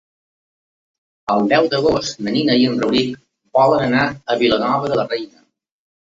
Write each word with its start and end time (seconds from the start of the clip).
El 1.33 1.43
deu 1.49 1.67
d'agost 1.73 2.23
na 2.27 2.33
Nina 2.37 2.55
i 2.61 2.65
en 2.69 2.79
Rauric 2.83 3.11
volen 3.59 3.83
anar 3.89 4.05
a 4.05 4.39
Vilanova 4.41 4.89
de 4.95 4.99
la 5.01 5.05
Reina. 5.13 5.43